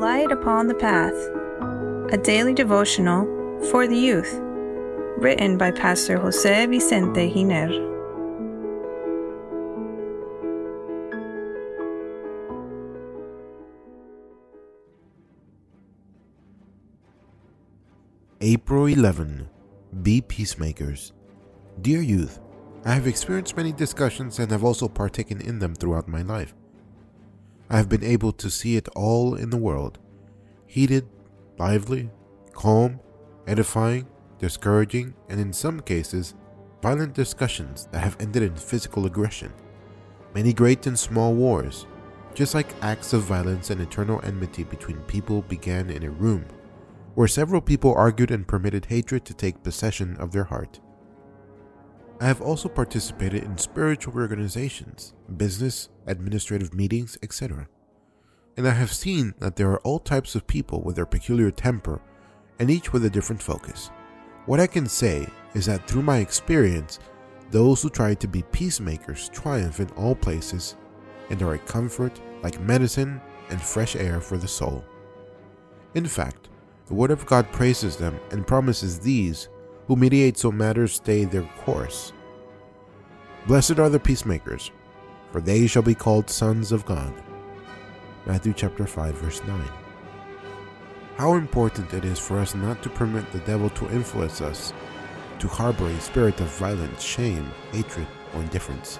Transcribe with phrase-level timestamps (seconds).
[0.00, 1.14] Light Upon the Path,
[2.12, 3.24] a daily devotional
[3.70, 4.40] for the youth,
[5.18, 7.70] written by Pastor Jose Vicente Giner.
[18.40, 19.48] April 11.
[20.02, 21.12] Be peacemakers.
[21.80, 22.40] Dear youth,
[22.84, 26.52] I have experienced many discussions and have also partaken in them throughout my life.
[27.74, 29.98] I have been able to see it all in the world
[30.68, 31.08] heated,
[31.58, 32.08] lively,
[32.52, 33.00] calm,
[33.48, 34.06] edifying,
[34.38, 36.36] discouraging, and in some cases,
[36.80, 39.52] violent discussions that have ended in physical aggression.
[40.36, 41.86] Many great and small wars,
[42.32, 46.44] just like acts of violence and eternal enmity between people, began in a room
[47.16, 50.78] where several people argued and permitted hatred to take possession of their heart.
[52.20, 57.68] I have also participated in spiritual organizations, business, administrative meetings, etc.
[58.56, 62.00] And I have seen that there are all types of people with their peculiar temper
[62.60, 63.90] and each with a different focus.
[64.46, 67.00] What I can say is that through my experience,
[67.50, 70.76] those who try to be peacemakers triumph in all places
[71.30, 74.84] and are a comfort like medicine and fresh air for the soul.
[75.94, 76.48] In fact,
[76.86, 79.48] the Word of God praises them and promises these
[79.86, 82.12] who mediate so matters stay their course.
[83.46, 84.70] Blessed are the peacemakers,
[85.30, 87.12] for they shall be called sons of God.
[88.26, 89.68] Matthew chapter 5 verse 9.
[91.16, 94.72] How important it is for us not to permit the devil to influence us,
[95.38, 98.98] to harbor a spirit of violence, shame, hatred, or indifference.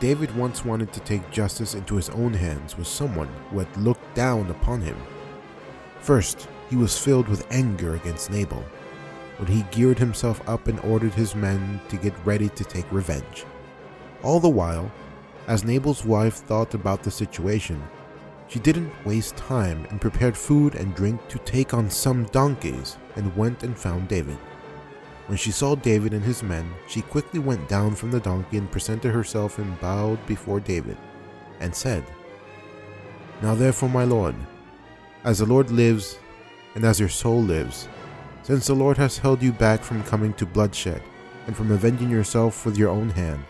[0.00, 4.14] David once wanted to take justice into his own hands with someone who had looked
[4.14, 4.96] down upon him
[6.06, 8.64] First, he was filled with anger against Nabal,
[9.38, 13.44] when he geared himself up and ordered his men to get ready to take revenge.
[14.22, 14.90] All the while,
[15.46, 17.82] as Nabal's wife thought about the situation,
[18.48, 23.36] she didn't waste time and prepared food and drink to take on some donkeys and
[23.36, 24.38] went and found David.
[25.26, 28.70] When she saw David and his men, she quickly went down from the donkey and
[28.70, 30.96] presented herself and bowed before David,
[31.58, 32.04] and said,
[33.42, 34.36] Now therefore, my lord,
[35.24, 36.18] as the Lord lives,
[36.76, 37.88] and as your soul lives,
[38.46, 41.02] since the Lord has held you back from coming to bloodshed,
[41.48, 43.42] and from avenging yourself with your own hand.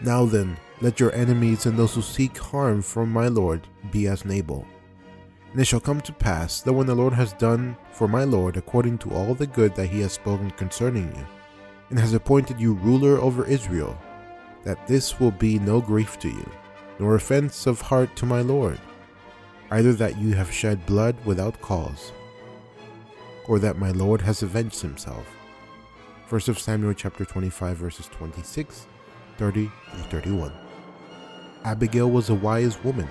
[0.00, 4.24] Now then, let your enemies and those who seek harm from my Lord be as
[4.24, 4.66] Nabal.
[5.52, 8.56] And it shall come to pass that when the Lord has done for my Lord
[8.56, 11.26] according to all the good that he has spoken concerning you,
[11.90, 14.00] and has appointed you ruler over Israel,
[14.64, 16.50] that this will be no grief to you,
[16.98, 18.80] nor offense of heart to my Lord
[19.72, 22.12] either that you have shed blood without cause,
[23.46, 25.26] or that my Lord has avenged himself.
[26.28, 28.86] 1 Samuel chapter 25 verses 26,
[29.38, 30.52] 30 and 31.
[31.64, 33.08] Abigail was a wise woman.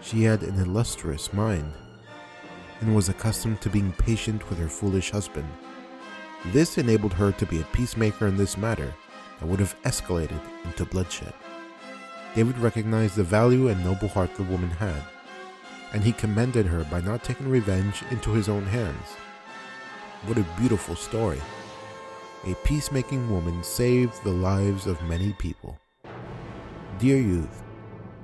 [0.00, 1.72] She had an illustrious mind
[2.80, 5.48] and was accustomed to being patient with her foolish husband.
[6.52, 8.94] This enabled her to be a peacemaker in this matter
[9.40, 11.32] that would have escalated into bloodshed.
[12.34, 15.02] David recognized the value and noble heart the woman had
[15.94, 19.16] and he commended her by not taking revenge into his own hands.
[20.26, 21.40] What a beautiful story.
[22.46, 25.78] A peacemaking woman saved the lives of many people.
[26.98, 27.62] Dear youth,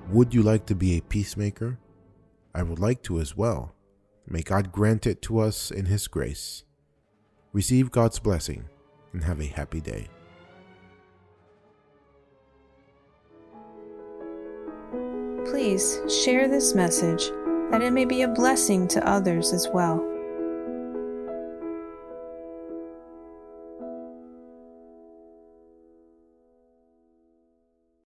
[0.09, 1.79] would you like to be a peacemaker?
[2.55, 3.75] I would like to as well.
[4.27, 6.65] May God grant it to us in His grace.
[7.53, 8.65] Receive God's blessing
[9.13, 10.09] and have a happy day.
[15.45, 17.29] Please share this message
[17.71, 20.10] that it may be a blessing to others as well.